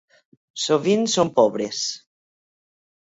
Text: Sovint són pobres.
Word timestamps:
Sovint 0.61 1.05
són 1.17 1.31
pobres. 1.37 1.85